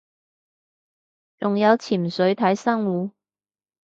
[1.37, 3.11] 仲有潛水睇珊瑚